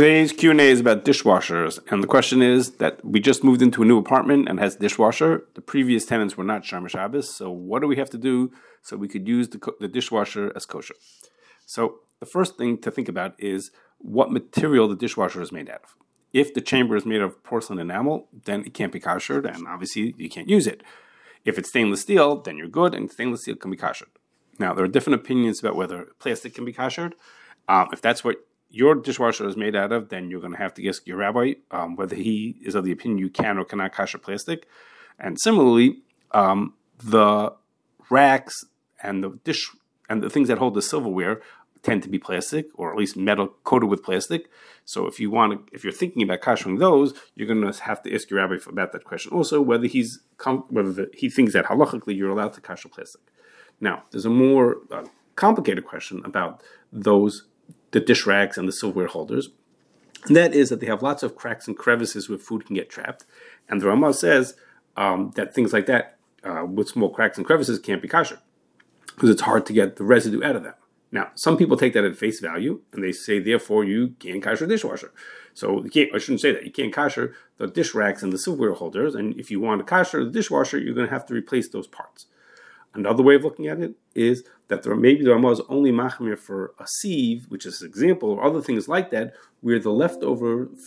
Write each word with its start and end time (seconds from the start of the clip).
Today's 0.00 0.32
Q&A 0.32 0.54
is 0.54 0.80
about 0.80 1.04
dishwashers, 1.04 1.78
and 1.92 2.02
the 2.02 2.06
question 2.06 2.40
is 2.40 2.76
that 2.76 3.04
we 3.04 3.20
just 3.20 3.44
moved 3.44 3.60
into 3.60 3.82
a 3.82 3.84
new 3.84 3.98
apartment 3.98 4.48
and 4.48 4.58
has 4.58 4.74
dishwasher. 4.74 5.44
The 5.52 5.60
previous 5.60 6.06
tenants 6.06 6.38
were 6.38 6.42
not 6.42 6.62
Shomer 6.62 6.88
Shabbos, 6.88 7.36
so 7.36 7.50
what 7.50 7.82
do 7.82 7.86
we 7.86 7.96
have 7.96 8.08
to 8.08 8.16
do 8.16 8.50
so 8.80 8.96
we 8.96 9.08
could 9.08 9.28
use 9.28 9.50
the, 9.50 9.60
the 9.78 9.88
dishwasher 9.88 10.54
as 10.56 10.64
kosher? 10.64 10.94
So 11.66 11.98
the 12.18 12.24
first 12.24 12.56
thing 12.56 12.78
to 12.78 12.90
think 12.90 13.10
about 13.10 13.34
is 13.38 13.72
what 13.98 14.32
material 14.32 14.88
the 14.88 14.96
dishwasher 14.96 15.42
is 15.42 15.52
made 15.52 15.68
out 15.68 15.82
of. 15.84 15.94
If 16.32 16.54
the 16.54 16.62
chamber 16.62 16.96
is 16.96 17.04
made 17.04 17.20
of 17.20 17.44
porcelain 17.44 17.78
enamel, 17.78 18.26
then 18.46 18.64
it 18.64 18.72
can't 18.72 18.92
be 18.92 19.00
koshered, 19.00 19.44
and 19.44 19.68
obviously 19.68 20.14
you 20.16 20.30
can't 20.30 20.48
use 20.48 20.66
it. 20.66 20.82
If 21.44 21.58
it's 21.58 21.68
stainless 21.68 22.00
steel, 22.00 22.40
then 22.40 22.56
you're 22.56 22.68
good, 22.68 22.94
and 22.94 23.12
stainless 23.12 23.42
steel 23.42 23.56
can 23.56 23.70
be 23.70 23.76
koshered. 23.76 24.08
Now, 24.58 24.72
there 24.72 24.86
are 24.86 24.88
different 24.88 25.20
opinions 25.20 25.60
about 25.60 25.76
whether 25.76 26.08
plastic 26.18 26.54
can 26.54 26.64
be 26.64 26.72
koshered. 26.72 27.12
Um, 27.68 27.90
if 27.92 28.00
that's 28.00 28.24
what 28.24 28.36
your 28.70 28.94
dishwasher 28.94 29.46
is 29.48 29.56
made 29.56 29.74
out 29.74 29.92
of, 29.92 30.08
then 30.08 30.30
you're 30.30 30.40
going 30.40 30.52
to 30.52 30.58
have 30.58 30.74
to 30.74 30.88
ask 30.88 31.06
your 31.06 31.18
rabbi 31.18 31.54
um, 31.70 31.96
whether 31.96 32.14
he 32.14 32.56
is 32.62 32.74
of 32.74 32.84
the 32.84 32.92
opinion 32.92 33.18
you 33.18 33.28
can 33.28 33.58
or 33.58 33.64
cannot 33.64 33.92
kosher 33.92 34.18
plastic. 34.18 34.66
And 35.18 35.38
similarly, 35.40 35.98
um, 36.30 36.74
the 36.98 37.52
racks 38.08 38.54
and 39.02 39.24
the 39.24 39.30
dish 39.44 39.70
and 40.08 40.22
the 40.22 40.30
things 40.30 40.48
that 40.48 40.58
hold 40.58 40.74
the 40.74 40.82
silverware 40.82 41.40
tend 41.82 42.02
to 42.02 42.08
be 42.08 42.18
plastic 42.18 42.66
or 42.74 42.92
at 42.92 42.98
least 42.98 43.16
metal 43.16 43.48
coated 43.64 43.88
with 43.88 44.02
plastic. 44.02 44.50
So 44.84 45.06
if 45.06 45.18
you 45.18 45.30
want 45.30 45.68
to, 45.68 45.74
if 45.74 45.82
you're 45.82 45.92
thinking 45.92 46.22
about 46.22 46.40
koshering 46.40 46.78
those, 46.78 47.14
you're 47.34 47.48
going 47.48 47.70
to 47.70 47.82
have 47.82 48.02
to 48.02 48.14
ask 48.14 48.30
your 48.30 48.40
rabbi 48.40 48.56
about 48.68 48.92
that 48.92 49.04
question. 49.04 49.32
Also, 49.32 49.60
whether 49.60 49.86
he's 49.86 50.20
whether 50.68 50.92
the, 50.92 51.10
he 51.14 51.28
thinks 51.28 51.52
that 51.54 51.66
halachically 51.66 52.16
you're 52.16 52.30
allowed 52.30 52.52
to 52.54 52.60
kosher 52.60 52.88
plastic. 52.88 53.22
Now, 53.80 54.04
there's 54.10 54.26
a 54.26 54.30
more 54.30 54.78
uh, 54.90 55.04
complicated 55.36 55.86
question 55.86 56.22
about 56.24 56.62
those 56.92 57.46
the 57.90 58.00
dish 58.00 58.26
racks 58.26 58.56
and 58.56 58.68
the 58.68 58.72
silverware 58.72 59.08
holders. 59.08 59.50
And 60.26 60.36
that 60.36 60.54
is 60.54 60.68
that 60.68 60.80
they 60.80 60.86
have 60.86 61.02
lots 61.02 61.22
of 61.22 61.36
cracks 61.36 61.66
and 61.66 61.76
crevices 61.76 62.28
where 62.28 62.38
food 62.38 62.66
can 62.66 62.76
get 62.76 62.90
trapped. 62.90 63.24
And 63.68 63.80
the 63.80 63.86
Ramah 63.86 64.14
says 64.14 64.54
um, 64.96 65.32
that 65.36 65.54
things 65.54 65.72
like 65.72 65.86
that 65.86 66.18
uh, 66.44 66.64
with 66.66 66.88
small 66.88 67.10
cracks 67.10 67.38
and 67.38 67.46
crevices 67.46 67.78
can't 67.78 68.02
be 68.02 68.08
kosher 68.08 68.38
because 69.14 69.30
it's 69.30 69.42
hard 69.42 69.66
to 69.66 69.72
get 69.72 69.96
the 69.96 70.04
residue 70.04 70.42
out 70.42 70.56
of 70.56 70.62
them. 70.62 70.74
Now, 71.12 71.30
some 71.34 71.56
people 71.56 71.76
take 71.76 71.92
that 71.94 72.04
at 72.04 72.16
face 72.16 72.38
value 72.40 72.82
and 72.92 73.02
they 73.02 73.12
say, 73.12 73.40
therefore, 73.40 73.84
you 73.84 74.14
can't 74.20 74.42
kosher 74.42 74.66
dishwasher. 74.66 75.12
So 75.54 75.82
you 75.82 75.90
can't, 75.90 76.14
I 76.14 76.18
shouldn't 76.18 76.40
say 76.40 76.52
that. 76.52 76.64
You 76.64 76.70
can't 76.70 76.92
kosher 76.92 77.34
the 77.58 77.66
dish 77.66 77.94
racks 77.94 78.22
and 78.22 78.32
the 78.32 78.38
silverware 78.38 78.74
holders. 78.74 79.14
And 79.14 79.38
if 79.38 79.50
you 79.50 79.60
want 79.60 79.80
to 79.80 79.84
kosher 79.84 80.24
the 80.24 80.30
dishwasher, 80.30 80.78
you're 80.78 80.94
going 80.94 81.08
to 81.08 81.12
have 81.12 81.26
to 81.26 81.34
replace 81.34 81.68
those 81.68 81.88
parts. 81.88 82.26
Another 82.92 83.22
way 83.22 83.36
of 83.36 83.44
looking 83.44 83.68
at 83.68 83.80
it 83.80 83.94
is 84.14 84.42
that 84.68 84.82
there 84.82 84.94
maybe 84.96 85.24
the 85.24 85.30
Ramah 85.30 85.52
is 85.52 85.60
only 85.68 85.92
machmir 85.92 86.36
for 86.38 86.74
a 86.78 86.86
sieve, 86.86 87.46
which 87.48 87.64
is 87.64 87.82
an 87.82 87.88
example, 87.88 88.30
or 88.30 88.44
other 88.44 88.60
things 88.60 88.88
like 88.88 89.10
that, 89.10 89.34
where 89.60 89.78
the 89.78 89.90
leftover 89.90 90.68
f- 90.72 90.78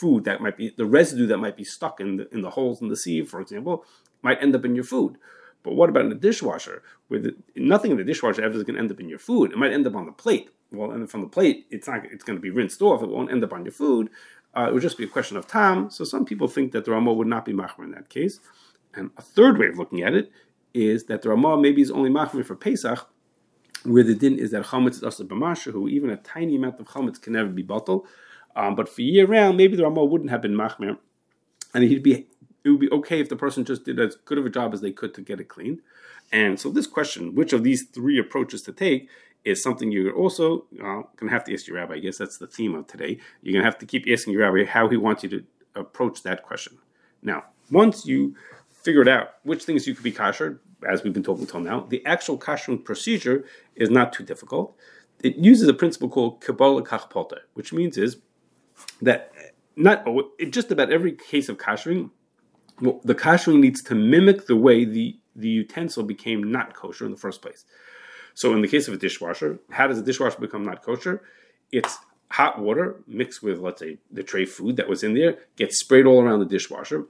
food 0.00 0.24
that 0.24 0.40
might 0.40 0.56
be 0.56 0.72
the 0.76 0.86
residue 0.86 1.26
that 1.26 1.38
might 1.38 1.56
be 1.56 1.64
stuck 1.64 2.00
in 2.00 2.16
the, 2.16 2.28
in 2.32 2.42
the 2.42 2.50
holes 2.50 2.80
in 2.80 2.88
the 2.88 2.96
sieve, 2.96 3.28
for 3.28 3.40
example, 3.40 3.84
might 4.22 4.40
end 4.42 4.54
up 4.54 4.64
in 4.64 4.74
your 4.74 4.84
food. 4.84 5.18
But 5.62 5.74
what 5.74 5.90
about 5.90 6.04
in 6.04 6.08
the 6.08 6.14
dishwasher, 6.14 6.82
where 7.08 7.20
nothing 7.56 7.90
in 7.90 7.96
the 7.96 8.04
dishwasher 8.04 8.42
ever 8.42 8.56
is 8.56 8.62
going 8.62 8.76
to 8.76 8.80
end 8.80 8.92
up 8.92 9.00
in 9.00 9.08
your 9.08 9.18
food? 9.18 9.52
It 9.52 9.58
might 9.58 9.72
end 9.72 9.86
up 9.86 9.96
on 9.96 10.06
the 10.06 10.12
plate. 10.12 10.50
Well, 10.72 10.92
and 10.92 11.10
from 11.10 11.22
the 11.22 11.26
plate, 11.26 11.66
it's 11.70 11.88
not. 11.88 12.04
It's 12.06 12.24
going 12.24 12.38
to 12.38 12.42
be 12.42 12.50
rinsed 12.50 12.80
off. 12.80 13.02
It 13.02 13.08
won't 13.08 13.30
end 13.30 13.42
up 13.42 13.52
on 13.52 13.64
your 13.64 13.72
food. 13.72 14.08
Uh, 14.56 14.66
it 14.68 14.72
would 14.72 14.82
just 14.82 14.98
be 14.98 15.04
a 15.04 15.08
question 15.08 15.36
of 15.36 15.46
time. 15.46 15.90
So 15.90 16.04
some 16.04 16.24
people 16.24 16.48
think 16.48 16.72
that 16.72 16.84
the 16.84 16.92
Ramah 16.92 17.12
would 17.12 17.26
not 17.26 17.44
be 17.44 17.52
machmir 17.52 17.84
in 17.84 17.90
that 17.90 18.08
case. 18.08 18.40
And 18.94 19.10
a 19.16 19.22
third 19.22 19.58
way 19.58 19.66
of 19.66 19.78
looking 19.78 20.02
at 20.02 20.14
it 20.14 20.32
is 20.74 21.04
that 21.04 21.22
the 21.22 21.28
Ramah 21.30 21.58
maybe 21.58 21.82
is 21.82 21.90
only 21.90 22.10
machmir 22.10 22.44
for 22.44 22.54
Pesach, 22.54 23.08
where 23.84 24.02
the 24.04 24.14
din 24.14 24.38
is 24.38 24.50
that 24.50 24.66
chametz 24.66 24.96
is 24.96 25.02
also 25.02 25.24
b'masha, 25.24 25.72
who 25.72 25.88
even 25.88 26.10
a 26.10 26.16
tiny 26.16 26.56
amount 26.56 26.80
of 26.80 26.86
chametz 26.86 27.20
can 27.20 27.32
never 27.32 27.48
be 27.48 27.62
bottled. 27.62 28.06
Um, 28.56 28.74
but 28.74 28.88
for 28.88 29.02
year 29.02 29.26
round, 29.26 29.56
maybe 29.56 29.76
the 29.76 29.84
Ramah 29.84 30.04
wouldn't 30.04 30.30
have 30.30 30.42
been 30.42 30.54
machmir, 30.54 30.98
and 31.72 31.84
he'd 31.84 32.02
be 32.02 32.26
it 32.62 32.68
would 32.68 32.80
be 32.80 32.90
okay 32.90 33.20
if 33.20 33.28
the 33.28 33.36
person 33.36 33.64
just 33.64 33.84
did 33.84 33.98
as 33.98 34.16
good 34.24 34.38
of 34.38 34.44
a 34.44 34.50
job 34.50 34.74
as 34.74 34.80
they 34.80 34.92
could 34.92 35.14
to 35.14 35.22
get 35.22 35.40
it 35.40 35.48
clean. 35.48 35.80
And 36.32 36.60
so 36.60 36.70
this 36.70 36.86
question, 36.86 37.34
which 37.34 37.52
of 37.52 37.64
these 37.64 37.84
three 37.84 38.18
approaches 38.18 38.62
to 38.62 38.72
take, 38.72 39.08
is 39.44 39.62
something 39.62 39.90
you're 39.90 40.14
also 40.14 40.66
uh, 40.74 41.02
going 41.16 41.28
to 41.28 41.30
have 41.30 41.44
to 41.44 41.54
ask 41.54 41.66
your 41.66 41.76
rabbi. 41.76 41.94
I 41.94 41.98
guess 41.98 42.18
that's 42.18 42.36
the 42.36 42.46
theme 42.46 42.74
of 42.74 42.86
today. 42.86 43.18
You're 43.42 43.54
going 43.54 43.64
to 43.64 43.70
have 43.70 43.78
to 43.78 43.86
keep 43.86 44.04
asking 44.10 44.34
your 44.34 44.42
rabbi 44.42 44.70
how 44.70 44.88
he 44.88 44.96
wants 44.96 45.22
you 45.22 45.30
to 45.30 45.44
approach 45.74 46.22
that 46.22 46.42
question. 46.42 46.76
Now, 47.22 47.44
once 47.70 48.04
you 48.04 48.36
figured 48.82 49.08
out 49.08 49.34
which 49.42 49.64
things 49.64 49.86
you 49.86 49.94
could 49.94 50.04
be 50.04 50.12
kosher, 50.12 50.60
as 50.88 51.02
we've 51.02 51.12
been 51.12 51.22
talking 51.22 51.42
until 51.42 51.60
now, 51.60 51.80
the 51.88 52.04
actual 52.06 52.38
koshering 52.38 52.84
procedure 52.84 53.44
is 53.76 53.90
not 53.90 54.12
too 54.12 54.24
difficult. 54.24 54.76
It 55.22 55.36
uses 55.36 55.68
a 55.68 55.74
principle 55.74 56.08
called 56.08 56.40
Kebolo 56.40 56.84
Kach 56.86 57.10
Polto, 57.10 57.38
which 57.54 57.72
means 57.72 57.98
is 57.98 58.16
that 59.02 59.32
not 59.76 60.06
just 60.48 60.70
about 60.70 60.90
every 60.90 61.12
case 61.12 61.48
of 61.48 61.58
koshering, 61.58 62.10
well, 62.80 63.00
the 63.04 63.14
koshering 63.14 63.60
needs 63.60 63.82
to 63.82 63.94
mimic 63.94 64.46
the 64.46 64.56
way 64.56 64.84
the, 64.84 65.18
the 65.36 65.48
utensil 65.48 66.02
became 66.02 66.42
not 66.42 66.74
kosher 66.74 67.04
in 67.04 67.10
the 67.10 67.18
first 67.18 67.42
place. 67.42 67.64
So 68.34 68.54
in 68.54 68.62
the 68.62 68.68
case 68.68 68.88
of 68.88 68.94
a 68.94 68.96
dishwasher, 68.96 69.58
how 69.70 69.86
does 69.86 69.98
a 69.98 70.02
dishwasher 70.02 70.40
become 70.40 70.64
not 70.64 70.82
kosher? 70.82 71.22
It's 71.72 71.98
hot 72.30 72.58
water 72.58 73.02
mixed 73.06 73.42
with, 73.42 73.58
let's 73.58 73.80
say, 73.80 73.98
the 74.10 74.22
treif 74.22 74.48
food 74.48 74.76
that 74.76 74.88
was 74.88 75.02
in 75.02 75.14
there, 75.14 75.38
gets 75.56 75.78
sprayed 75.80 76.06
all 76.06 76.22
around 76.22 76.38
the 76.38 76.46
dishwasher. 76.46 77.06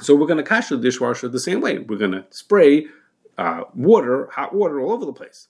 So 0.00 0.14
we're 0.14 0.26
going 0.26 0.42
to 0.42 0.48
kasher 0.48 0.70
the 0.70 0.78
dishwasher 0.78 1.28
the 1.28 1.40
same 1.40 1.60
way. 1.60 1.78
We're 1.78 1.98
going 1.98 2.12
to 2.12 2.24
spray 2.30 2.86
uh, 3.36 3.64
water, 3.74 4.28
hot 4.32 4.54
water, 4.54 4.80
all 4.80 4.92
over 4.92 5.04
the 5.04 5.12
place. 5.12 5.48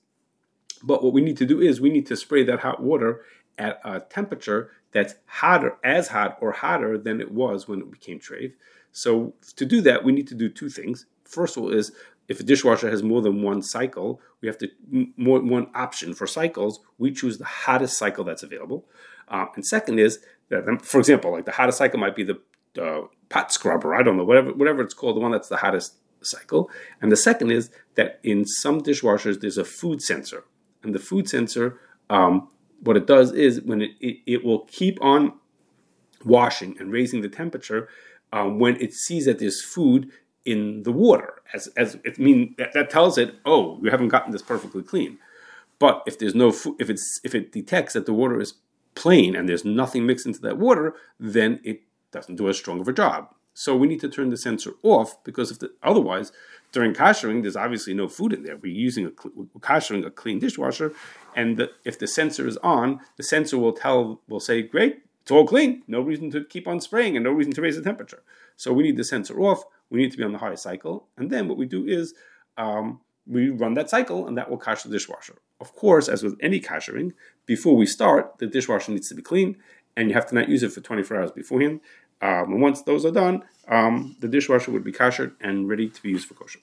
But 0.83 1.03
what 1.03 1.13
we 1.13 1.21
need 1.21 1.37
to 1.39 1.47
do 1.47 1.61
is 1.61 1.81
we 1.81 1.91
need 1.91 2.07
to 2.07 2.17
spray 2.17 2.45
that 2.45 2.61
hot 2.61 2.83
water 2.83 3.23
at 3.59 3.81
a 3.85 4.01
temperature 4.01 4.71
that's 4.93 5.15
hotter, 5.27 5.77
as 5.85 6.09
hot 6.09 6.39
or 6.41 6.53
hotter 6.53 6.97
than 6.97 7.21
it 7.21 7.33
was 7.33 7.69
when 7.69 7.81
it 7.81 7.91
became 7.91 8.21
treif. 8.21 8.53
So 8.93 9.35
to 9.57 9.67
do 9.67 9.81
that, 9.83 10.05
we 10.05 10.13
need 10.13 10.29
to 10.29 10.35
do 10.35 10.49
two 10.49 10.71
things. 10.71 11.07
First 11.25 11.57
of 11.57 11.65
all, 11.65 11.71
is 11.71 11.93
if 12.29 12.41
a 12.41 12.43
dishwasher 12.43 12.91
has 12.91 13.03
more 13.03 13.21
than 13.23 13.43
one 13.43 13.63
cycle, 13.63 14.21
we 14.41 14.49
have 14.49 14.59
to 14.59 14.69
more 15.17 15.41
one 15.41 15.69
option 15.75 16.15
for 16.15 16.27
cycles. 16.27 16.81
We 16.99 17.11
choose 17.11 17.39
the 17.39 17.45
hottest 17.45 17.99
cycle 17.99 18.25
that's 18.25 18.43
available. 18.43 18.87
Uh, 19.29 19.47
and 19.55 19.67
second 19.67 19.99
is 19.99 20.21
that, 20.49 20.65
for 20.83 20.99
example, 20.99 21.33
like 21.33 21.45
the 21.45 21.53
hottest 21.53 21.79
cycle 21.79 21.99
might 21.99 22.17
be 22.17 22.25
the 22.25 22.41
uh, 22.79 23.03
pot 23.29 23.53
scrubber, 23.53 23.95
I 23.95 24.03
don't 24.03 24.17
know, 24.17 24.25
whatever 24.25 24.53
whatever 24.53 24.83
it's 24.83 24.95
called, 24.95 25.17
the 25.17 25.21
one 25.21 25.33
that's 25.33 25.49
the 25.49 25.59
hottest 25.59 25.95
cycle. 26.23 26.71
And 27.01 27.13
the 27.13 27.17
second 27.17 27.51
is 27.51 27.71
that 27.95 28.21
in 28.23 28.47
some 28.47 28.81
dishwashers 28.83 29.41
there's 29.41 29.59
a 29.59 29.65
food 29.65 30.03
sensor, 30.03 30.45
and 30.83 30.95
the 30.95 30.99
food 30.99 31.29
sensor, 31.29 31.79
um, 32.11 32.49
what 32.81 32.97
it 32.97 33.07
does 33.07 33.33
is 33.33 33.61
when 33.63 33.83
it, 33.83 33.91
it, 34.01 34.19
it, 34.27 34.45
will 34.45 34.61
keep 34.67 35.03
on 35.03 35.35
washing 36.25 36.77
and 36.79 36.93
raising 36.93 37.21
the 37.21 37.29
temperature 37.29 37.89
um, 38.33 38.59
when 38.59 38.81
it 38.81 38.93
sees 38.93 39.25
that 39.27 39.39
there's 39.39 39.63
food 39.63 40.11
in 40.45 40.83
the 40.85 40.93
water. 40.93 41.43
As 41.53 41.69
as 41.77 41.99
it 42.05 42.19
mean 42.19 42.55
that, 42.59 42.73
that 42.75 42.91
tells 42.91 43.19
it, 43.19 43.35
oh, 43.45 43.79
you 43.83 43.91
haven't 43.91 44.09
gotten 44.09 44.33
this 44.33 44.43
perfectly 44.43 44.83
clean. 44.83 45.19
But 45.79 46.03
if 46.07 46.19
there's 46.19 46.35
no 46.35 46.51
food, 46.51 46.77
if 46.81 46.91
it's 46.91 47.21
if 47.25 47.35
it 47.35 47.53
detects 47.53 47.95
that 47.95 48.07
the 48.07 48.15
water 48.15 48.41
is 48.41 48.55
plain 48.95 49.37
and 49.37 49.49
there's 49.49 49.65
nothing 49.65 50.07
mixed 50.07 50.27
into 50.27 50.41
that 50.41 50.59
water, 50.59 50.95
then 51.21 51.61
it 51.63 51.83
doesn't 52.13 52.37
do 52.37 52.49
as 52.49 52.59
strong 52.59 52.81
of 52.81 52.89
a 52.89 52.93
job. 52.93 53.35
So 53.55 53.75
we 53.75 53.89
need 53.89 54.01
to 54.03 54.09
turn 54.09 54.31
the 54.31 54.37
sensor 54.37 54.75
off 54.85 55.23
because 55.25 55.51
if 55.51 55.59
the, 55.59 55.73
otherwise, 55.83 56.31
during 56.71 56.95
koshering, 56.95 57.43
there's 57.43 57.57
obviously 57.57 57.93
no 57.93 58.09
food 58.09 58.33
in 58.33 58.45
there. 58.45 58.57
We're 58.57 58.73
using 58.73 59.07
a 59.07 59.11
we're 59.35 59.47
koshering 59.61 60.07
a 60.07 60.13
clean 60.13 60.39
dishwasher, 60.39 60.93
and 61.35 61.57
the, 61.57 61.71
if 61.85 61.99
the 61.99 62.07
sensor 62.07 62.47
is 62.47 62.57
on, 62.59 63.01
the 63.17 63.25
sensor 63.25 63.59
will 63.59 63.73
tell 63.73 64.21
will 64.29 64.39
say, 64.39 64.63
"Great, 64.63 65.03
it's 65.23 65.33
all 65.33 65.47
clean. 65.47 65.83
No 65.89 66.01
reason 66.01 66.31
to 66.31 66.45
keep 66.45 66.69
on 66.69 66.81
spraying, 66.81 67.17
and 67.17 67.25
no 67.25 67.33
reason 67.33 67.53
to 67.55 67.63
raise 67.63 67.77
the 67.77 67.83
temperature." 67.83 68.23
So 68.57 68.73
we 68.73 68.85
need 68.85 68.97
the 68.97 69.05
sensor 69.05 69.41
off. 69.41 69.65
We 69.91 69.99
need 69.99 70.13
to 70.13 70.19
be 70.19 70.25
on 70.25 70.33
the 70.33 70.39
high 70.39 70.55
cycle, 70.55 71.09
and 71.17 71.29
then 71.29 71.49
what 71.49 71.59
we 71.59 71.67
do 71.67 71.85
is 71.85 72.15
um, 72.59 73.01
we 73.27 73.51
run 73.51 73.75
that 73.75 73.91
cycle, 73.91 74.29
and 74.29 74.39
that 74.39 74.49
will 74.49 74.59
cash 74.59 74.83
the 74.83 74.91
dishwasher. 74.91 75.37
Of 75.61 75.75
course, 75.75 76.09
as 76.09 76.23
with 76.23 76.37
any 76.41 76.61
koshering, 76.61 77.13
before 77.45 77.77
we 77.77 77.87
start, 77.87 78.39
the 78.39 78.47
dishwasher 78.47 78.93
needs 78.93 79.09
to 79.09 79.15
be 79.15 79.23
clean, 79.23 79.57
and 79.99 80.09
you 80.09 80.15
have 80.15 80.27
to 80.27 80.35
not 80.35 80.49
use 80.49 80.63
it 80.63 80.73
for 80.73 80.81
24 80.81 81.17
hours 81.17 81.33
beforehand. 81.33 81.81
Um, 82.23 82.53
and 82.53 82.63
once 82.63 82.83
those 82.83 83.05
are 83.05 83.11
done, 83.11 83.43
um, 83.67 84.17
the 84.21 84.29
dishwasher 84.29 84.71
would 84.71 84.85
be 84.85 84.93
kosher 84.93 85.35
and 85.41 85.69
ready 85.69 85.89
to 85.89 86.03
be 86.03 86.11
used 86.11 86.29
for 86.29 86.35
kosher. 86.35 86.61